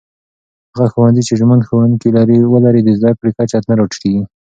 هغه 0.73 0.87
ښوونځي 0.93 1.23
چې 1.27 1.33
ژمن 1.39 1.59
ښوونکي 1.67 2.09
ولري، 2.53 2.81
د 2.83 2.89
زده 2.99 3.11
کړې 3.19 3.31
کچه 3.37 3.57
نه 3.69 3.73
راټيټېږي. 3.79 4.23